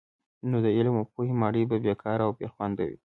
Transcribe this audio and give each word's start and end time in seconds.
نو 0.49 0.57
د 0.65 0.67
علم 0.77 0.95
او 0.99 1.05
پوهي 1.13 1.33
ماڼۍ 1.41 1.63
به 1.69 1.77
بې 1.83 1.93
کاره 2.01 2.23
او 2.27 2.31
بې 2.37 2.47
خونده 2.53 2.83
وي. 2.89 2.97